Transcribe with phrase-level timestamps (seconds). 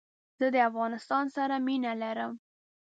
[0.39, 2.33] زه دافغانستان سره مينه لرم